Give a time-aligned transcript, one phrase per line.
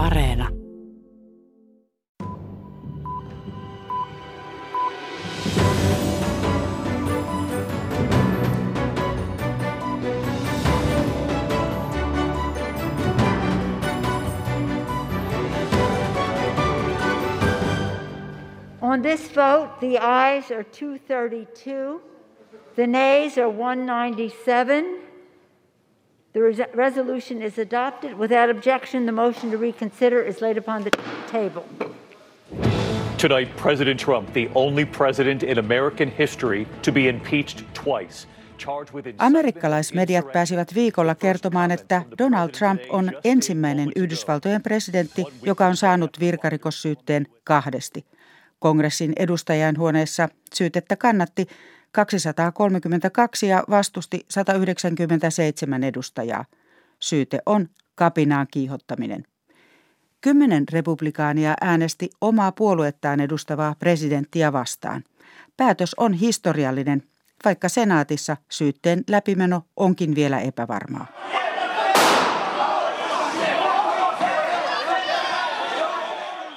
[0.00, 0.48] Areena.
[18.80, 22.00] On this vote, the ayes are 232,
[22.74, 25.09] the nays are 197.
[26.32, 28.18] The res- resolution is adopted.
[28.18, 30.90] Without objection, the motion to reconsider is laid upon the
[31.32, 31.62] table.
[33.18, 38.26] Tonight, President Trump, the only president in American history to be impeached twice.
[39.18, 47.26] Amerikkalaismediat pääsivät viikolla kertomaan, että Donald Trump on ensimmäinen Yhdysvaltojen presidentti, joka on saanut virkarikossyytteen
[47.44, 48.04] kahdesti.
[48.58, 49.12] Kongressin
[49.78, 51.46] huoneessa syytettä kannatti
[51.92, 56.44] 232 ja vastusti 197 edustajaa.
[57.00, 59.24] Syyte on kapinaan kiihottaminen.
[60.20, 65.04] Kymmenen republikaania äänesti omaa puoluettaan edustavaa presidenttiä vastaan.
[65.56, 67.02] Päätös on historiallinen,
[67.44, 71.06] vaikka senaatissa syytteen läpimeno onkin vielä epävarmaa.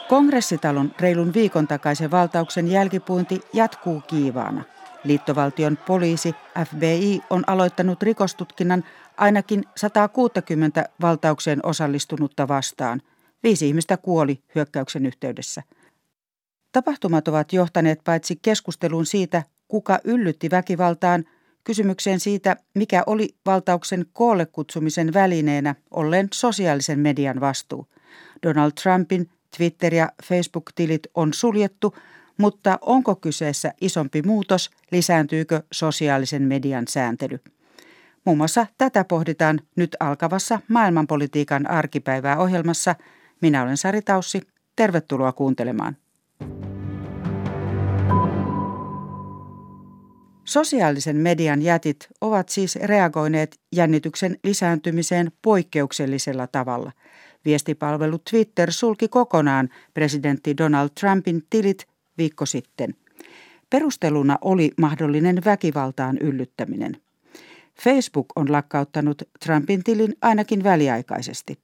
[0.10, 4.73] Kongressitalon reilun viikon takaisen valtauksen jälkipuinti jatkuu kiivaana.
[5.04, 6.36] Liittovaltion poliisi
[6.68, 8.84] FBI on aloittanut rikostutkinnan
[9.18, 13.02] ainakin 160 valtaukseen osallistunutta vastaan.
[13.44, 15.64] Viisi ihmistä kuoli hyökkäyksen yhteydessä.
[16.72, 21.26] Tapahtumat ovat johtaneet paitsi keskusteluun siitä, kuka yllytti väkivaltaan,
[21.64, 27.88] kysymykseen siitä, mikä oli valtauksen koolle kutsumisen välineenä ollen sosiaalisen median vastuu.
[28.44, 31.96] Donald Trumpin Twitter- ja Facebook-tilit on suljettu,
[32.38, 37.40] mutta onko kyseessä isompi muutos, lisääntyykö sosiaalisen median sääntely?
[38.26, 42.96] Muun muassa tätä pohditaan nyt alkavassa maailmanpolitiikan arkipäivää ohjelmassa.
[43.42, 44.42] Minä olen Sari Taussi.
[44.76, 45.98] Tervetuloa kuuntelemaan.
[50.44, 56.92] Sosiaalisen median jätit ovat siis reagoineet jännityksen lisääntymiseen poikkeuksellisella tavalla–
[57.46, 62.96] Viestipalvelu Twitter sulki kokonaan presidentti Donald Trumpin tilit viikko sitten.
[63.70, 66.98] Perusteluna oli mahdollinen väkivaltaan yllyttäminen.
[67.84, 71.60] Facebook on lakkauttanut Trumpin tilin ainakin väliaikaisesti.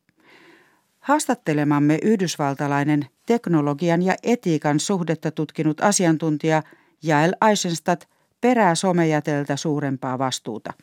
[1.00, 6.64] Haastattelemamme yhdysvaltalainen teknologian ja etiikan suhdetta tutkinut asiantuntija
[7.04, 8.10] Jael Eisenstadt
[8.42, 10.74] perää somejäteltä suurempaa vastuuta.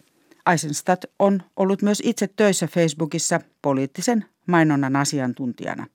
[0.53, 5.87] Eisenstadt on ollut myös itse töissä Facebookissa poliittisen mainonnan asiantuntijana.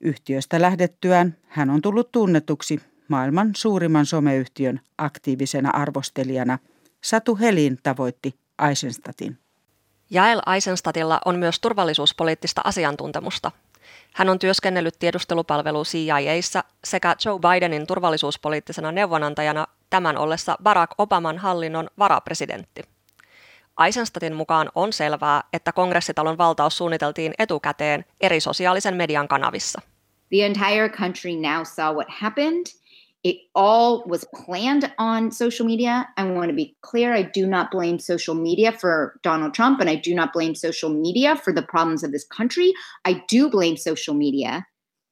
[0.00, 6.58] Yhtiöstä lähdettyään hän on tullut tunnetuksi maailman suurimman someyhtiön aktiivisena arvostelijana.
[7.04, 8.34] Satu Helin tavoitti
[8.68, 9.38] Eisenstadtin.
[10.10, 13.52] Jael Eisenstadtilla on myös turvallisuuspoliittista asiantuntemusta.
[14.14, 21.90] Hän on työskennellyt tiedustelupalvelu CIAissa sekä Joe Bidenin turvallisuuspoliittisena neuvonantajana tämän ollessa Barack Obaman hallinnon
[21.98, 22.95] varapresidentti.
[23.84, 29.80] Eisenstadtin mukaan on selvää, että kongressitalon valtaus suunniteltiin etukäteen eri sosiaalisen median kanavissa.
[30.30, 32.66] The entire country now saw what happened.
[33.24, 36.04] It all was planned on social media.
[36.16, 39.90] I want to be clear I do not blame social media for Donald Trump, and
[39.90, 42.72] I do not blame social media for the problems of this country.
[43.08, 44.66] I do blame social media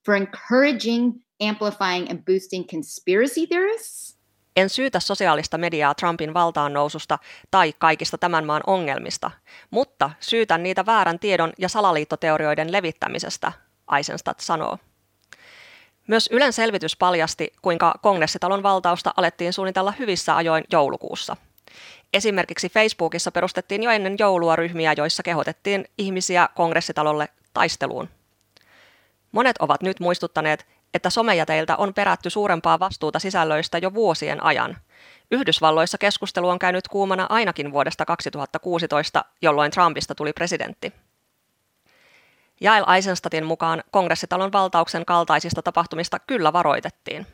[0.05, 4.14] for encouraging, amplifying, and boosting conspiracy theorists
[4.57, 7.19] en syytä sosiaalista mediaa Trumpin valtaan noususta
[7.51, 9.31] tai kaikista tämän maan ongelmista,
[9.71, 13.53] mutta syytän niitä väärän tiedon ja salaliittoteorioiden levittämisestä,
[13.97, 14.79] Eisenstadt sanoo.
[16.07, 21.37] Myös Ylen selvitys paljasti, kuinka kongressitalon valtausta alettiin suunnitella hyvissä ajoin joulukuussa.
[22.15, 28.09] Esimerkiksi Facebookissa perustettiin jo ennen joulua ryhmiä, joissa kehotettiin ihmisiä kongressitalolle taisteluun.
[29.33, 34.77] Monet ovat nyt muistuttaneet, että somejäteiltä on perätty suurempaa vastuuta sisällöistä jo vuosien ajan.
[35.31, 40.93] Yhdysvalloissa keskustelu on käynyt kuumana ainakin vuodesta 2016, jolloin Trumpista tuli presidentti.
[42.61, 47.27] Jael Eisenstadtin mukaan kongressitalon valtauksen kaltaisista tapahtumista kyllä varoitettiin.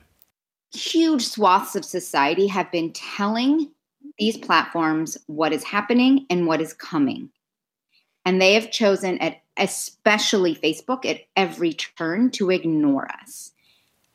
[0.95, 3.75] Huge swaths of society have been telling
[4.19, 7.29] these platforms what is happening and what is coming.
[8.25, 13.55] And they have chosen at especially Facebook at every turn to ignore us.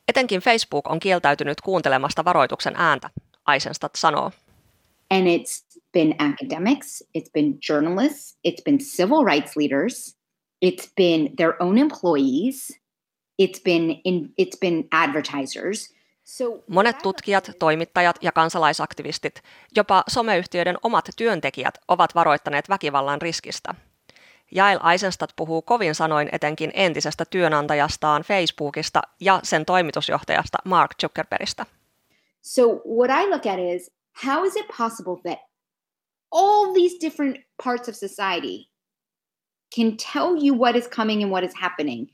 [0.08, 3.10] Etenkin Facebook on kieltäytynyt kuuntelemasta varoituksen ääntä,
[3.54, 4.30] Eisenstadt sanoo.
[5.10, 10.16] And it's been academics, it's been journalists, it's been civil rights leaders,
[10.64, 12.80] it's been their own employees,
[13.42, 15.96] it's been in, it's been advertisers.
[16.24, 19.42] So Monet tutkijat, toimittajat ja kansalaisaktivistit,
[19.76, 23.74] jopa someyhtiöiden omat työntekijät ovat varoittaneet väkivallan riskistä–
[24.52, 31.66] Jael Eisenstadt puhuu kovin sanoin etenkin entisestä työnantajastaan Facebookista ja sen toimitusjohtajasta Mark Zuckerbergistä.
[32.42, 33.90] So what I look at is
[34.26, 35.38] how is it possible that
[36.30, 38.70] all these different parts of society
[39.76, 42.08] can tell you what is coming and what is happening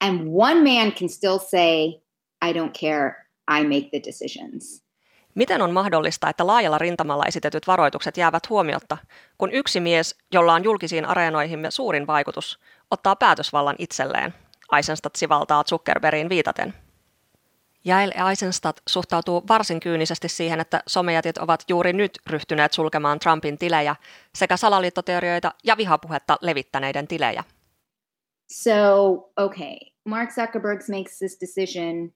[0.00, 2.02] and one man can still say
[2.42, 4.82] I don't care, I make the decisions.
[5.34, 8.98] Miten on mahdollista, että laajalla rintamalla esitetyt varoitukset jäävät huomiotta,
[9.38, 12.58] kun yksi mies, jolla on julkisiin areenoihimme suurin vaikutus,
[12.90, 14.34] ottaa päätösvallan itselleen?
[14.76, 16.74] Eisenstadt sivaltaa Zuckerbergin viitaten.
[17.84, 23.96] Jael Eisenstadt suhtautuu varsin kyynisesti siihen, että somejätit ovat juuri nyt ryhtyneet sulkemaan Trumpin tilejä
[24.34, 27.44] sekä salaliittoteorioita ja vihapuhetta levittäneiden tilejä.
[28.50, 28.72] So,
[29.36, 32.12] okay, Mark Zuckerberg makes this decision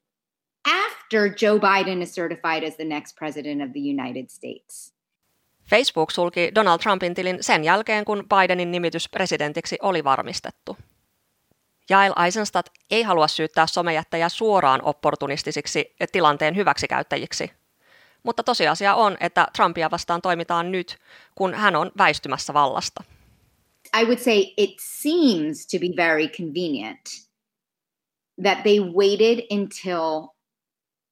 [1.06, 4.94] after Joe Biden is certified as the next president of the United States.
[5.70, 10.76] Facebook sulki Donald Trumpin tilin sen jälkeen, kun Bidenin nimitys presidentiksi oli varmistettu.
[11.90, 17.50] Jael Eisenstadt ei halua syyttää somejättäjä suoraan opportunistisiksi tilanteen hyväksikäyttäjiksi.
[18.22, 20.98] Mutta tosiasia on, että Trumpia vastaan toimitaan nyt,
[21.34, 23.04] kun hän on väistymässä vallasta.
[24.00, 27.00] I would say it seems to be very convenient
[28.42, 30.35] that they waited until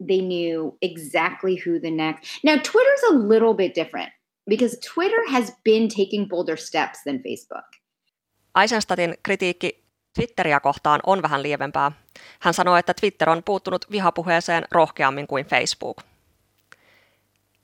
[0.06, 2.44] they knew exactly who the next.
[2.44, 4.12] Now, Twitter's a little bit different
[4.48, 7.64] because Twitter has been taking bolder steps than Facebook.
[8.60, 11.92] Eisenstadtin kritiikki Twitteriä kohtaan on vähän lievempää.
[12.40, 16.02] Hän sanoi, että Twitter on puuttunut vihapuheeseen rohkeammin kuin Facebook.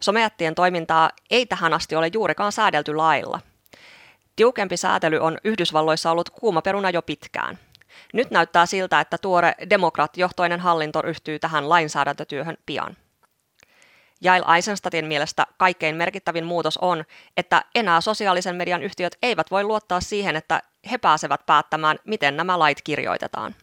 [0.00, 3.41] Somejättien toimintaa ei tähän asti ole juurikaan säädelty lailla.
[4.37, 7.59] Tiukempi säätely on Yhdysvalloissa ollut kuuma peruna jo pitkään.
[8.12, 12.97] Nyt näyttää siltä, että tuore demokraattijohtoinen hallinto ryhtyy tähän lainsäädäntötyöhön pian.
[14.20, 17.05] Jail Eisenstadtin mielestä kaikkein merkittävin muutos on,
[17.37, 22.58] että enää sosiaalisen median yhtiöt eivät voi luottaa siihen, että he pääsevät päättämään, miten nämä
[22.58, 23.55] lait kirjoitetaan.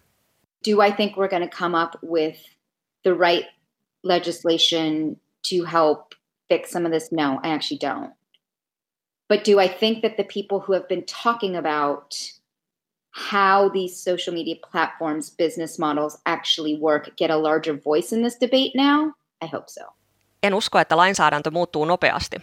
[0.70, 2.40] Do I think we're going to come up with
[3.04, 3.48] the right
[4.04, 5.16] legislation
[5.50, 6.12] to help
[6.50, 7.12] fix some of this?
[7.12, 8.18] No, I actually don't.
[9.30, 12.16] But do I think that the people who have been talking about
[13.32, 18.38] how these social media platforms, business models actually work get a larger voice in this
[18.42, 19.12] debate now?
[19.44, 19.82] I hope so.
[20.44, 22.38] En usko, että lainsäädäntö muuttuu nopeasti.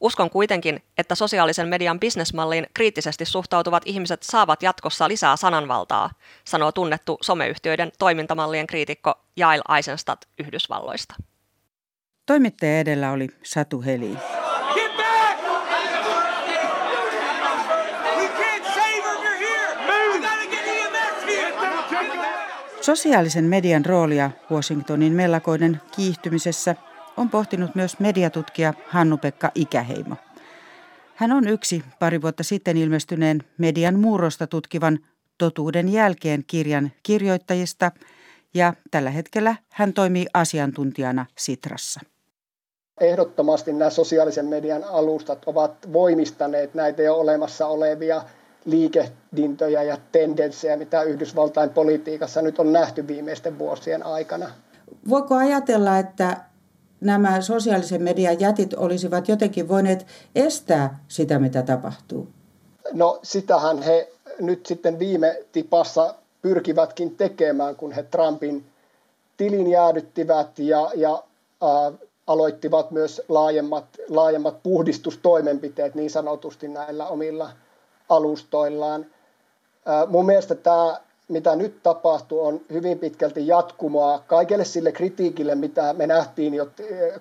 [0.00, 6.10] Uskon kuitenkin, että sosiaalisen median bisnesmalliin kriittisesti suhtautuvat ihmiset saavat jatkossa lisää sananvaltaa,
[6.44, 11.14] sanoo tunnettu someyhtiöiden toimintamallien kriitikko Jail Eisenstadt Yhdysvalloista.
[12.26, 14.18] Toimittaja edellä oli Satu Helin.
[22.88, 26.74] Sosiaalisen median roolia Washingtonin mellakoiden kiihtymisessä
[27.16, 30.16] on pohtinut myös mediatutkija Hannu-Pekka Ikäheimo.
[31.14, 34.98] Hän on yksi pari vuotta sitten ilmestyneen median murrosta tutkivan
[35.38, 37.92] Totuuden jälkeen kirjan kirjoittajista
[38.54, 42.00] ja tällä hetkellä hän toimii asiantuntijana Sitrassa.
[43.00, 48.22] Ehdottomasti nämä sosiaalisen median alustat ovat voimistaneet näitä jo olemassa olevia
[48.70, 54.50] liikehdintöjä ja tendenssejä, mitä Yhdysvaltain politiikassa nyt on nähty viimeisten vuosien aikana.
[55.08, 56.36] Voiko ajatella, että
[57.00, 62.28] nämä sosiaalisen median jätit olisivat jotenkin voineet estää sitä, mitä tapahtuu?
[62.92, 68.64] No sitähän he nyt sitten viime tipassa pyrkivätkin tekemään, kun he Trumpin
[69.36, 71.22] tilin jäädyttivät ja, ja
[71.62, 77.50] äh, aloittivat myös laajemmat, laajemmat puhdistustoimenpiteet niin sanotusti näillä omilla
[78.08, 79.06] alustoillaan.
[80.08, 86.06] Mun mielestä tämä mitä nyt tapahtuu, on hyvin pitkälti jatkumoa kaikelle sille kritiikille, mitä me
[86.06, 86.68] nähtiin jo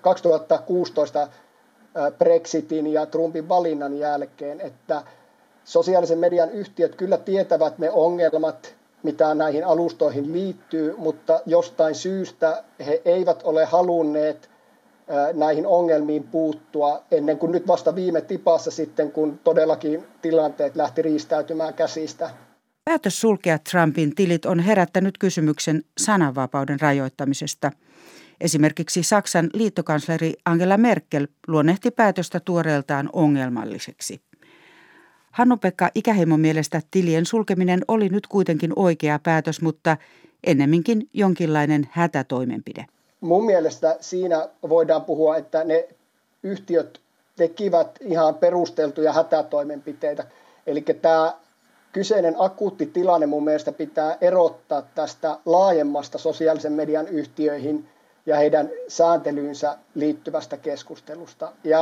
[0.02, 5.04] 2016 eh, eh, Brexitin ja Trumpin valinnan jälkeen, että
[5.66, 13.02] sosiaalisen median yhtiöt kyllä tietävät ne ongelmat, mitä näihin alustoihin liittyy, mutta jostain syystä he
[13.06, 14.50] eivät ole halunneet
[15.34, 21.74] näihin ongelmiin puuttua ennen kuin nyt vasta viime tipassa sitten, kun todellakin tilanteet lähti riistäytymään
[21.74, 22.30] käsistä.
[22.86, 27.72] Päätös sulkea Trumpin tilit on herättänyt kysymyksen sananvapauden rajoittamisesta.
[28.42, 34.22] Esimerkiksi Saksan liittokansleri Angela Merkel luonnehti päätöstä tuoreeltaan ongelmalliseksi.
[35.32, 39.98] Hannu-Pekka Ikäheimon mielestä tilien sulkeminen oli nyt kuitenkin oikea päätös, mutta
[40.44, 42.86] ennemminkin jonkinlainen hätätoimenpide.
[43.22, 45.88] Mun mielestä siinä voidaan puhua, että ne
[46.44, 47.00] yhtiöt
[47.36, 50.24] tekivät ihan perusteltuja hätätoimenpiteitä.
[50.68, 51.34] Eli tämä
[51.92, 57.90] kyseinen akuutti tilanne mun mielestä pitää erottaa tästä laajemmasta sosiaalisen median yhtiöihin
[58.26, 61.52] ja heidän sääntelyynsä liittyvästä keskustelusta.
[61.64, 61.82] Ja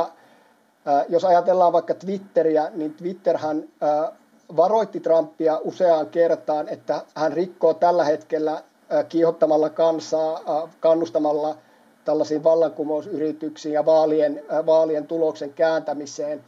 [0.88, 4.12] äh, jos ajatellaan vaikka Twitteriä, niin Twitterhän äh,
[4.56, 8.62] varoitti Trumpia useaan kertaan, että hän rikkoo tällä hetkellä
[9.08, 11.56] kiihottamalla kansaa, kannustamalla
[12.04, 16.44] tällaisiin vallankumousyrityksiin ja vaalien, vaalien tuloksen kääntämiseen.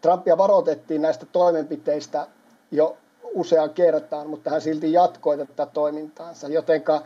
[0.00, 2.26] Trumpia varoitettiin näistä toimenpiteistä
[2.70, 2.96] jo
[3.34, 6.48] useaan kertaan, mutta hän silti jatkoi tätä toimintaansa.
[6.48, 7.02] Jotenka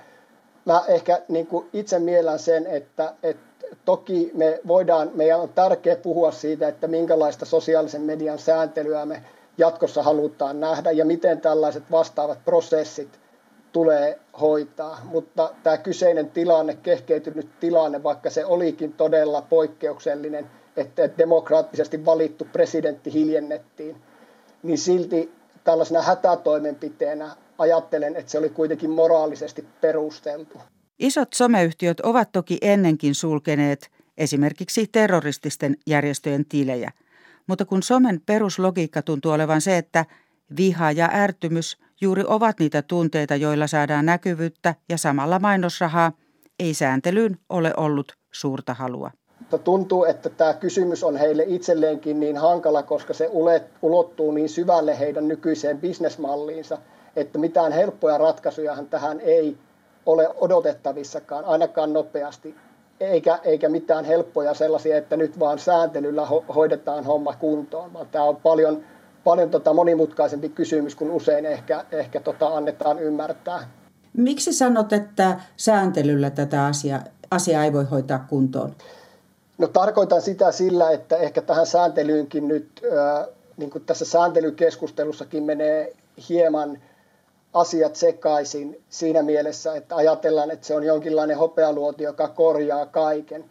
[0.65, 5.97] mä ehkä niin kuin itse mielän sen, että, että toki me voidaan, meidän on tärkeää
[5.97, 9.23] puhua siitä, että minkälaista sosiaalisen median sääntelyä me
[9.59, 13.21] jatkossa halutaan nähdä ja miten tällaiset vastaavat prosessit
[13.73, 15.00] tulee hoitaa.
[15.05, 23.12] Mutta tämä kyseinen tilanne, kehkeytynyt tilanne, vaikka se olikin todella poikkeuksellinen, että demokraattisesti valittu presidentti
[23.12, 23.97] hiljennettiin,
[24.62, 25.33] niin silti
[25.65, 30.59] tällaisena hätätoimenpiteenä ajattelen, että se oli kuitenkin moraalisesti perusteltu.
[30.99, 36.91] Isot someyhtiöt ovat toki ennenkin sulkeneet esimerkiksi terrorististen järjestöjen tilejä,
[37.47, 40.05] mutta kun somen peruslogiikka tuntuu olevan se, että
[40.57, 46.12] viha ja ärtymys juuri ovat niitä tunteita, joilla saadaan näkyvyyttä ja samalla mainosrahaa,
[46.59, 49.11] ei sääntelyyn ole ollut suurta halua.
[49.64, 53.30] Tuntuu, että tämä kysymys on heille itselleenkin niin hankala, koska se
[53.83, 56.78] ulottuu niin syvälle heidän nykyiseen bisnesmalliinsa,
[57.16, 59.57] että mitään helppoja ratkaisuja tähän ei
[60.07, 62.54] ole odotettavissakaan, ainakaan nopeasti,
[63.00, 68.25] eikä, eikä mitään helppoja sellaisia, että nyt vaan sääntelyllä ho- hoidetaan homma kuntoon, vaan tämä
[68.25, 68.85] on paljon,
[69.25, 73.71] paljon tota monimutkaisempi kysymys kuin usein ehkä, ehkä tota annetaan ymmärtää.
[74.17, 77.00] Miksi sanot, että sääntelyllä tätä asiaa,
[77.31, 78.75] asiaa ei voi hoitaa kuntoon?
[79.59, 82.69] No tarkoitan sitä sillä, että ehkä tähän sääntelyynkin nyt,
[83.57, 85.93] niin kuin tässä sääntelykeskustelussakin menee
[86.29, 86.79] hieman–
[87.55, 93.45] asiat sekaisin siinä mielessä, että ajatellaan, että se on jonkinlainen hopealuoti, joka korjaa kaiken.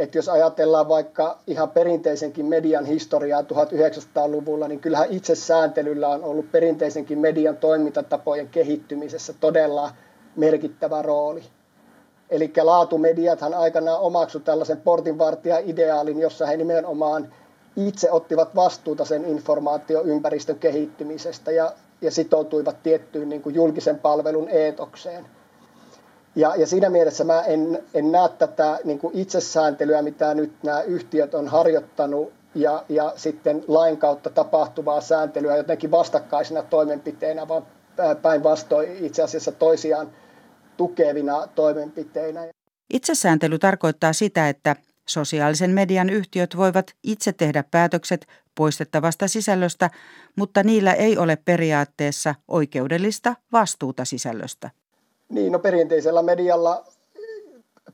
[0.00, 6.52] Että jos ajatellaan vaikka ihan perinteisenkin median historiaa 1900-luvulla, niin kyllähän itse sääntelyllä on ollut
[6.52, 9.90] perinteisenkin median toimintatapojen kehittymisessä todella
[10.36, 11.42] merkittävä rooli.
[12.30, 17.34] Eli laatumediathan aikanaan omaksu tällaisen portinvartija-ideaalin, jossa he nimenomaan
[17.76, 25.26] itse ottivat vastuuta sen informaatioympäristön kehittymisestä ja ja sitoutuivat tiettyyn niin kuin julkisen palvelun eetokseen.
[26.36, 30.82] Ja, ja siinä mielessä mä en, en näe tätä niin kuin itsesääntelyä, mitä nyt nämä
[30.82, 37.66] yhtiöt on harjoittanut, ja, ja sitten lain kautta tapahtuvaa sääntelyä jotenkin vastakkaisina toimenpiteinä, vaan
[38.22, 40.10] päinvastoin itse asiassa toisiaan
[40.76, 42.40] tukevina toimenpiteinä.
[42.92, 44.76] Itsesääntely tarkoittaa sitä, että
[45.08, 49.90] Sosiaalisen median yhtiöt voivat itse tehdä päätökset poistettavasta sisällöstä,
[50.36, 54.70] mutta niillä ei ole periaatteessa oikeudellista vastuuta sisällöstä.
[55.30, 56.84] Niin, no perinteisellä medialla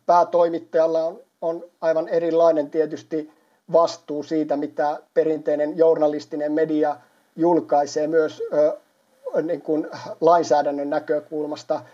[0.06, 3.30] päätoimittajalla on, on aivan erilainen tietysti
[3.72, 6.96] vastuu siitä, mitä perinteinen journalistinen media
[7.36, 8.76] julkaisee myös ö,
[9.42, 9.88] niin kuin
[10.20, 11.80] lainsäädännön näkökulmasta–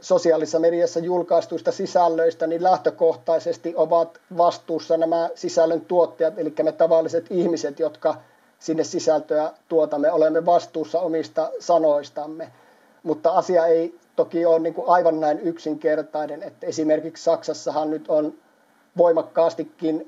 [0.00, 7.78] sosiaalisessa mediassa julkaistuista sisällöistä, niin lähtökohtaisesti ovat vastuussa nämä sisällön tuottajat, eli me tavalliset ihmiset,
[7.78, 8.14] jotka
[8.58, 12.52] sinne sisältöä tuotamme, olemme vastuussa omista sanoistamme.
[13.02, 18.34] Mutta asia ei toki ole niin kuin aivan näin yksinkertainen, että esimerkiksi Saksassahan nyt on
[18.96, 20.06] voimakkaastikin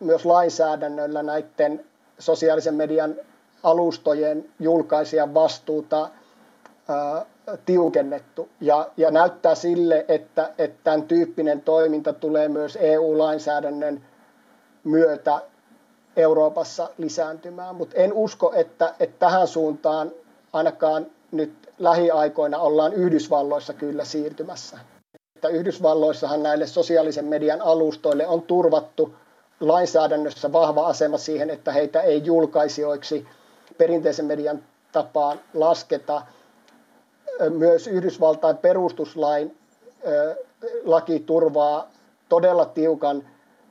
[0.00, 1.84] myös lainsäädännöllä näiden
[2.18, 3.14] sosiaalisen median
[3.62, 6.08] alustojen julkaisijan vastuuta
[7.66, 8.48] tiukennettu.
[8.60, 14.04] Ja, ja näyttää sille, että, että tämän tyyppinen toiminta tulee myös EU-lainsäädännön
[14.84, 15.42] myötä
[16.16, 20.10] Euroopassa lisääntymään, mutta en usko, että, että tähän suuntaan
[20.52, 24.78] ainakaan nyt lähiaikoina ollaan Yhdysvalloissa kyllä siirtymässä.
[25.36, 29.14] Että Yhdysvalloissahan näille sosiaalisen median alustoille on turvattu
[29.60, 33.26] lainsäädännössä vahva asema siihen, että heitä ei julkaisijoiksi
[33.78, 36.22] perinteisen median tapaan lasketa–
[37.48, 39.56] myös Yhdysvaltain perustuslain
[40.84, 41.90] laki turvaa
[42.28, 43.22] todella tiukan,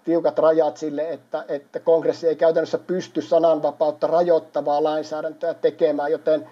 [0.03, 6.49] tiukat rajat sille, että, että kongressi ei käytännössä pysty sananvapautta rajoittavaa lainsäädäntöä tekemään, joten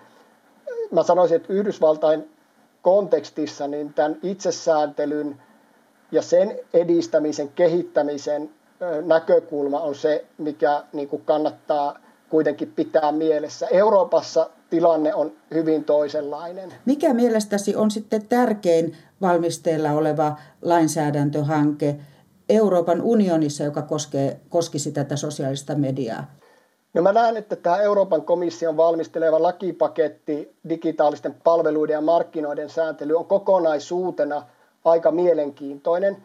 [0.91, 2.29] mä sanoisin, että Yhdysvaltain
[2.81, 5.41] kontekstissa niin tämän itsesääntelyn
[6.11, 8.49] ja sen edistämisen, kehittämisen
[9.05, 13.67] näkökulma on se, mikä niin kuin kannattaa kuitenkin pitää mielessä.
[13.67, 16.73] Euroopassa tilanne on hyvin toisenlainen.
[16.85, 21.95] Mikä mielestäsi on sitten tärkein valmisteilla oleva lainsäädäntöhanke
[22.49, 26.31] Euroopan unionissa, joka koskee, koskisi tätä sosiaalista mediaa?
[26.97, 33.25] No mä näen, että tämä Euroopan komission valmisteleva lakipaketti digitaalisten palveluiden ja markkinoiden sääntely on
[33.25, 34.43] kokonaisuutena
[34.85, 36.17] aika mielenkiintoinen.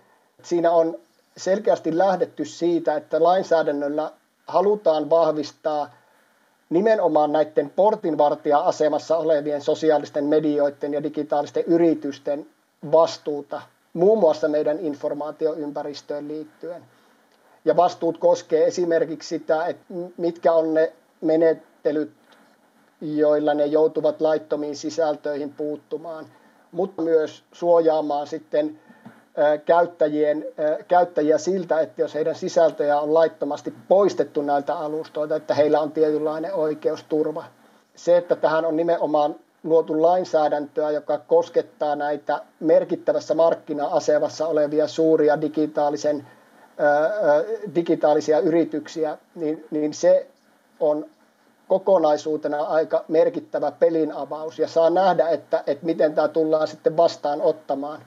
[0.43, 0.99] Siinä on
[1.37, 4.13] selkeästi lähdetty siitä, että lainsäädännöllä
[4.47, 5.91] halutaan vahvistaa
[6.71, 12.47] nimenomaan näiden portinvartija-asemassa olevien sosiaalisten medioiden ja digitaalisten yritysten
[12.93, 13.63] vastuuta,
[13.93, 16.83] muun muassa meidän informaatioympäristöön liittyen.
[17.65, 19.85] Ja vastuut koskee esimerkiksi sitä, että
[20.17, 22.11] mitkä on ne menettelyt,
[23.01, 26.27] joilla ne joutuvat laittomiin sisältöihin puuttumaan,
[26.73, 28.79] mutta myös suojaamaan sitten
[29.65, 30.45] käyttäjien,
[30.89, 36.55] käyttäjiä siltä, että jos heidän sisältöjä on laittomasti poistettu näiltä alustoilta, että heillä on tietynlainen
[36.55, 37.45] oikeusturva.
[37.95, 46.27] Se, että tähän on nimenomaan luotu lainsäädäntöä, joka koskettaa näitä merkittävässä markkina-asemassa olevia suuria digitaalisen,
[47.75, 50.27] digitaalisia yrityksiä, niin, niin se
[50.81, 51.07] on
[51.69, 57.43] kokonaisuutena aika merkittävä pelin avaus ja saa nähdä, että, että miten tämä tullaan sitten vastaan
[57.43, 58.03] ottamaan.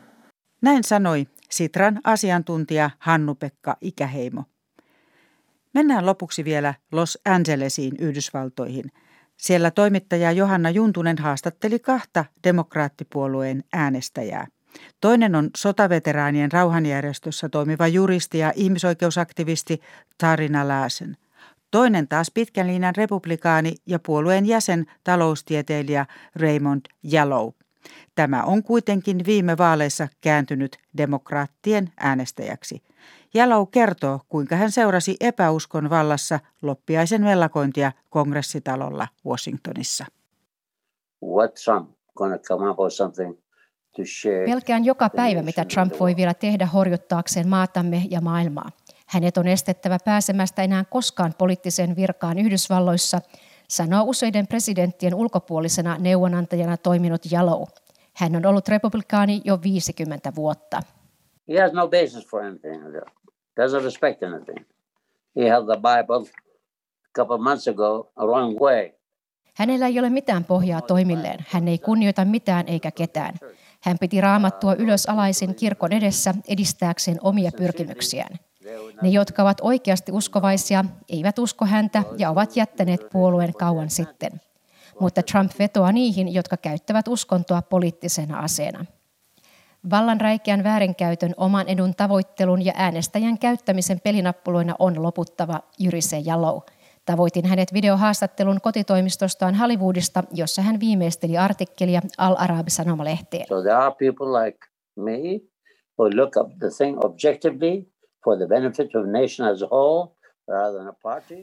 [0.61, 4.43] Näin sanoi Sitran asiantuntija Hannu-Pekka Ikäheimo.
[5.73, 8.91] Mennään lopuksi vielä Los Angelesiin Yhdysvaltoihin.
[9.37, 14.47] Siellä toimittaja Johanna Juntunen haastatteli kahta demokraattipuolueen äänestäjää.
[15.01, 19.81] Toinen on sotaveteraanien rauhanjärjestössä toimiva juristi ja ihmisoikeusaktivisti
[20.17, 21.17] Tarina Laasen.
[21.71, 26.05] Toinen taas pitkän linjan republikaani ja puolueen jäsen taloustieteilijä
[26.35, 26.81] Raymond
[27.13, 27.49] Yellow.
[28.15, 32.83] Tämä on kuitenkin viime vaaleissa kääntynyt demokraattien äänestäjäksi.
[33.35, 40.05] Yellow kertoo, kuinka hän seurasi epäuskon vallassa loppiaisen mellakointia kongressitalolla Washingtonissa.
[41.23, 43.44] What Trump gonna come up with something
[44.45, 48.69] Pelkään joka päivä, mitä Trump voi vielä tehdä horjuttaakseen maatamme ja maailmaa.
[49.07, 53.21] Hänet on estettävä pääsemästä enää koskaan poliittiseen virkaan Yhdysvalloissa,
[53.67, 57.63] sanoo useiden presidenttien ulkopuolisena neuvonantajana toiminut Yellow.
[58.13, 60.79] Hän on ollut republikaani jo 50 vuotta.
[61.49, 62.83] He has no basis for anything.
[63.59, 64.65] Doesn't respect anything.
[65.35, 68.91] He held the Bible a couple of months ago a wrong way.
[69.53, 71.45] Hänellä ei ole mitään pohjaa toimilleen.
[71.49, 73.33] Hän ei kunnioita mitään eikä ketään.
[73.85, 78.39] Hän piti raamattua ylös alaisin kirkon edessä edistääkseen omia pyrkimyksiään.
[79.01, 84.31] Ne, jotka ovat oikeasti uskovaisia, eivät usko häntä ja ovat jättäneet puolueen kauan sitten.
[84.99, 88.85] Mutta Trump vetoaa niihin, jotka käyttävät uskontoa poliittisena aseena.
[89.89, 96.61] Vallan räikeän väärinkäytön, oman edun tavoittelun ja äänestäjän käyttämisen pelinappuloina on loputtava, Jyrise Jalou.
[97.05, 103.45] Tavoitin hänet videohaastattelun kotitoimistostaan Hollywoodista, jossa hän viimeisteli artikkelia Al-Arab-sanomalehteen.
[103.47, 104.57] So there are people like
[104.95, 105.19] me
[105.97, 107.85] who look up the thing objectively
[108.23, 110.15] for the benefit of nation as a whole,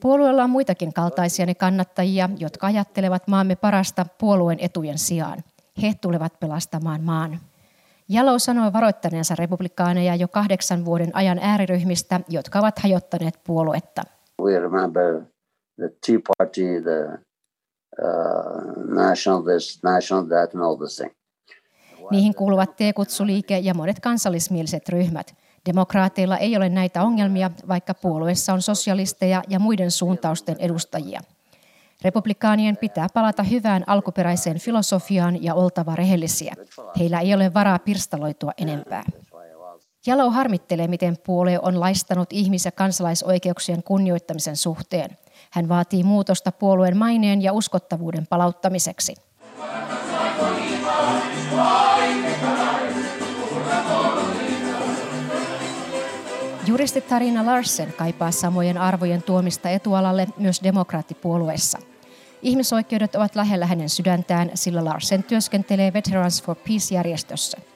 [0.03, 5.39] Puolueella on muitakin kaltaisia kannattajia, jotka ajattelevat maamme parasta puolueen etujen sijaan.
[5.83, 7.41] He tulevat pelastamaan maan.
[8.09, 14.03] Jalo sanoi varoittaneensa republikaaneja jo kahdeksan vuoden ajan ääriryhmistä, jotka ovat hajottaneet puoluetta.
[14.43, 15.23] We remember
[15.83, 17.19] the Tea Party, the
[18.03, 21.13] uh, national this, national that and all this thing.
[22.11, 25.35] Niihin kuuluvat T-kutsuliike ja monet kansallismieliset ryhmät.
[25.67, 31.21] Demokraateilla ei ole näitä ongelmia, vaikka puolueessa on sosialisteja ja muiden suuntausten edustajia.
[32.05, 36.55] Republikaanien pitää palata hyvään alkuperäiseen filosofiaan ja oltava rehellisiä.
[36.99, 39.05] Heillä ei ole varaa pirstaloitua enempää.
[40.07, 45.11] Jalo harmittelee, miten puolue on laistanut ihmis- ja kansalaisoikeuksien kunnioittamisen suhteen.
[45.53, 49.15] Hän vaatii muutosta puolueen maineen ja uskottavuuden palauttamiseksi.
[56.67, 61.79] Juristi Tarina Larsen kaipaa samojen arvojen tuomista etualalle myös demokraattipuolueessa.
[62.43, 67.72] Ihmisoikeudet ovat lähellä hänen sydäntään, sillä Larsen työskentelee Veterans for Peace-järjestössä.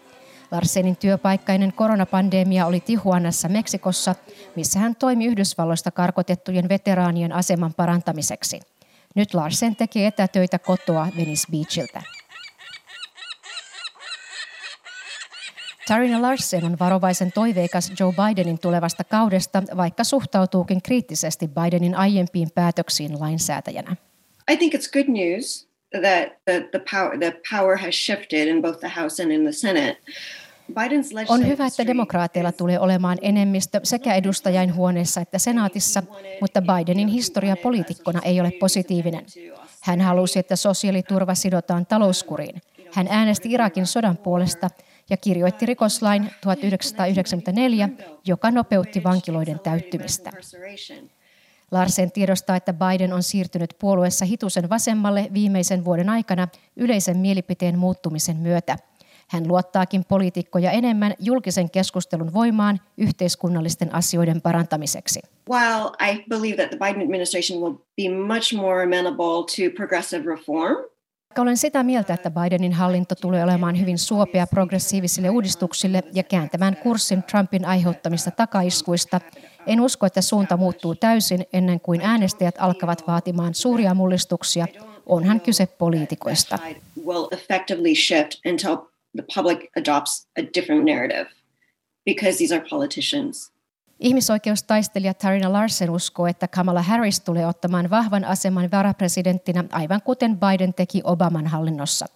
[0.51, 4.15] Larsenin työpaikkainen koronapandemia oli Tijuanassa Meksikossa,
[4.57, 8.61] missä hän toimi Yhdysvalloista karkotettujen veteraanien aseman parantamiseksi.
[9.15, 12.03] Nyt Larsen tekee etätöitä kotoa Venice Beachiltä.
[15.89, 23.21] Tarina Larsen on varovaisen toiveikas Joe Bidenin tulevasta kaudesta, vaikka suhtautuukin kriittisesti Bidenin aiempiin päätöksiin
[23.21, 23.97] lainsäätäjänä.
[24.53, 28.81] I think it's good news that the, the, power, the power has shifted in both
[28.81, 29.97] the House and in the Senate.
[31.29, 36.03] On hyvä, että demokraateilla tulee olemaan enemmistö sekä edustajainhuoneessa että senaatissa,
[36.41, 39.27] mutta Bidenin historia poliitikkona ei ole positiivinen.
[39.81, 42.63] Hän halusi, että sosiaaliturva sidotaan talouskuriin.
[42.93, 44.71] Hän äänesti Irakin sodan puolesta
[45.11, 47.89] ja kirjoitti rikoslain 1994,
[48.27, 50.31] joka nopeutti vankiloiden täyttymistä.
[51.71, 58.37] Larsen tiedostaa, että Biden on siirtynyt puolueessa hitusen vasemmalle viimeisen vuoden aikana yleisen mielipiteen muuttumisen
[58.37, 58.77] myötä.
[59.29, 65.21] Hän luottaakin poliitikkoja enemmän julkisen keskustelun voimaan yhteiskunnallisten asioiden parantamiseksi.
[65.51, 70.77] While I believe that the Biden administration will be much more amenable to progressive reform,
[71.39, 77.23] olen sitä mieltä, että Bidenin hallinto tulee olemaan hyvin suopea progressiivisille uudistuksille ja kääntämään kurssin
[77.23, 79.21] Trumpin aiheuttamista takaiskuista,
[79.67, 84.67] en usko, että suunta muuttuu täysin ennen kuin äänestäjät alkavat vaatimaan suuria mullistuksia.
[85.07, 86.59] Onhan kyse poliitikoista.
[94.01, 100.75] Ihmisoikeustaistelija Tarina Larsen uskoo, että Kamala Harris tulee ottamaan vahvan aseman varapresidenttinä aivan kuten Biden
[100.75, 102.07] teki Obaman hallinnossa.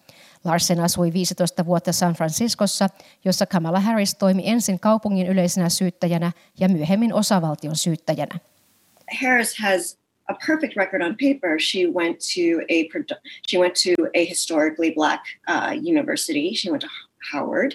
[0.45, 2.89] Larsen asui 15 vuotta San Franciscossa,
[3.25, 8.39] jossa Kamala Harris toimi ensin kaupungin yleisenä syyttäjänä ja myöhemmin osavaltion syyttäjänä.
[9.23, 9.99] Harris has
[10.29, 11.61] a perfect record on paper.
[11.61, 12.79] She went to a
[13.51, 16.55] she went to a historically black uh, university.
[16.55, 16.89] She went to
[17.33, 17.73] Howard.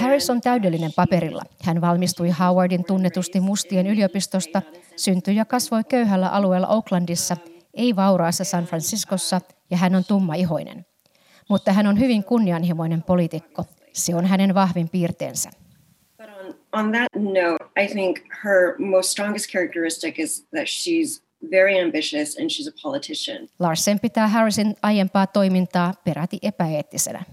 [0.00, 1.42] Harris on täydellinen paperilla.
[1.62, 4.62] Hän valmistui Howardin tunnetusti mustien yliopistosta,
[4.96, 7.36] syntyi ja kasvoi köyhällä alueella Oaklandissa,
[7.74, 10.86] ei vauraassa San Franciscossa, ja hän on tummaihoinen.
[11.52, 13.64] Mutta hän on hyvin kunnianhimoinen poliitikko.
[13.92, 15.50] Se on hänen vahvin piirteensä.
[16.72, 22.50] On that note, I think her most strongest characteristic is that she's very ambitious and
[22.50, 23.48] she's a politician.
[23.58, 27.24] Larsen pitää Harrisin aiempaa toimintaa peräti epäeettisenä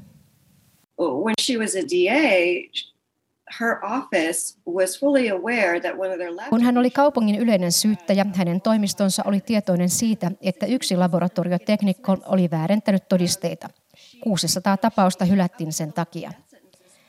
[1.00, 2.70] when she was a DA,
[3.60, 8.26] her office was fully aware that one of their Kun hän oli kaupungin yleinen syyttäjä,
[8.36, 13.70] hänen toimistonsa oli tietoinen siitä, että yksi laboratorioteknikko oli väärentänyt todisteita.
[14.22, 16.32] 600 tapausta hylättiin sen takia.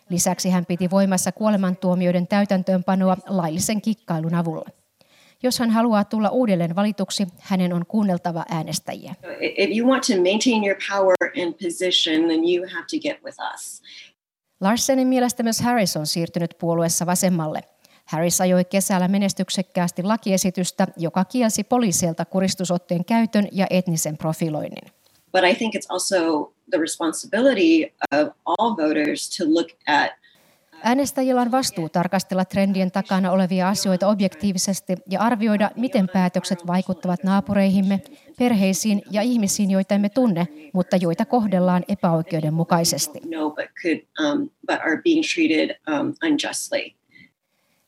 [0.08, 4.70] Lisäksi hän piti voimassa kuolemantuomioiden täytäntöönpanoa laillisen kikkailun avulla.
[5.42, 9.14] Jos hän haluaa tulla uudelleen valituksi, hänen on kuunneltava äänestäjiä.
[14.60, 17.60] Larsenin mielestä myös Harris on siirtynyt puolueessa vasemmalle.
[18.04, 24.92] Harris ajoi kesällä menestyksekkäästi lakiesitystä, joka kielsi poliisilta kuristusotteen käytön ja etnisen profiloinnin.
[25.32, 30.10] But I think it's also the responsibility of all voters to look at
[30.82, 38.00] Äänestäjillä on vastuu tarkastella trendien takana olevia asioita objektiivisesti ja arvioida, miten päätökset vaikuttavat naapureihimme,
[38.38, 43.20] perheisiin ja ihmisiin, joita emme tunne, mutta joita kohdellaan epäoikeudenmukaisesti.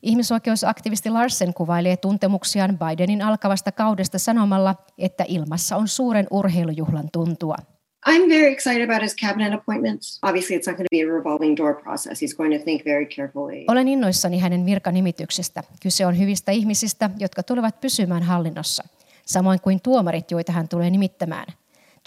[0.03, 7.57] Ihmisoikeusaktivisti Larsen kuvailee tuntemuksiaan Bidenin alkavasta kaudesta sanomalla, että ilmassa on suuren urheilujuhlan tuntua.
[8.07, 10.19] I'm very excited about his cabinet appointments.
[10.23, 12.23] Obviously, it's not going to be a revolving door process.
[12.23, 13.65] He's going to think very carefully.
[13.69, 15.63] Olen innoissani hänen virkanimityksestä.
[15.83, 18.85] Kyse on hyvistä ihmisistä, jotka tulevat pysymään hallinnossa,
[19.27, 21.47] samoin kuin tuomarit, joita hän tulee nimittämään.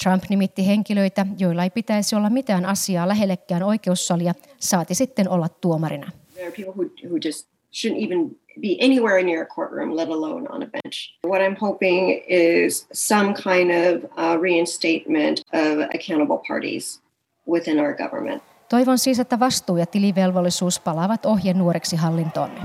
[0.04, 6.12] Trump nimitti henkilöitä, joilla ei pitäisi olla mitään asiaa lähellekään oikeussalia, saati sitten olla tuomarina.
[6.34, 10.48] There are people who, who just shouldn't even be anywhere near a courtroom, let alone
[10.50, 10.96] on a bench.
[11.28, 17.02] What I'm hoping is some kind of uh, reinstatement of accountable parties
[17.48, 18.44] within our government.
[18.70, 22.60] Toivon siis, että vastuu ja tilivelvollisuus palaavat ohjenuoreksi hallintoomme.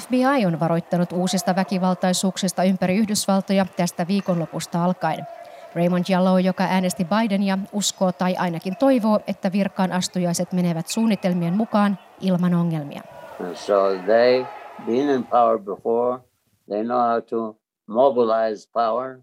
[0.00, 5.26] FBI on varoittanut uusista väkivaltaisuuksista ympäri Yhdysvaltoja tästä viikonlopusta alkaen.
[5.74, 11.98] Raymond Jallow, joka äänesti Bidenia, uskoo tai ainakin toivoo, että virkaan astujaiset menevät suunnitelmien mukaan
[12.20, 13.02] ilman ongelmia.
[13.54, 14.46] So they
[14.86, 16.20] been in power before.
[16.68, 19.18] They know how to mobilize power.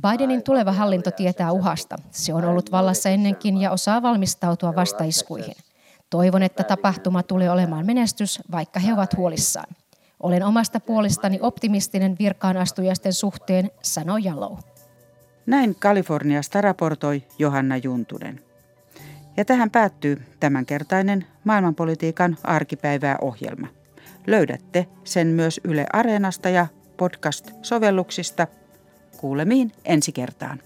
[0.00, 1.96] Bidenin tuleva hallinto tietää uhasta.
[2.10, 5.54] Se on ollut vallassa ennenkin ja osaa valmistautua vastaiskuihin.
[6.10, 9.76] Toivon, että tapahtuma tulee olemaan menestys, vaikka he ovat huolissaan.
[10.20, 14.56] Olen omasta puolestani optimistinen virkaan astujaisten suhteen, sanoi Jallow.
[15.46, 18.47] Näin Kaliforniasta raportoi Johanna Juntunen.
[19.38, 23.66] Ja tähän päättyy tämänkertainen maailmanpolitiikan arkipäivää ohjelma.
[24.26, 28.46] Löydätte sen myös Yle Areenasta ja podcast-sovelluksista.
[29.16, 30.60] Kuulemiin ensi kertaan.